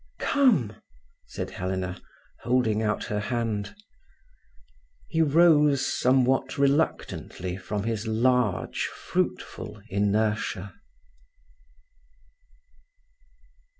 "Come!" 0.17 0.73
said 1.27 1.51
Helena, 1.51 2.01
holding 2.39 2.81
out 2.81 3.03
her 3.03 3.19
hand. 3.19 3.75
He 5.07 5.21
rose 5.21 5.85
somewhat 5.85 6.57
reluctantly 6.57 7.55
from 7.55 7.83
his 7.83 8.07
large, 8.07 8.85
fruitful 8.87 9.79
inertia. 9.89 10.73